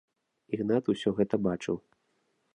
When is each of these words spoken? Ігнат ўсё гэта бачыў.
Ігнат 0.57 0.83
ўсё 0.93 1.09
гэта 1.21 1.35
бачыў. 1.49 1.81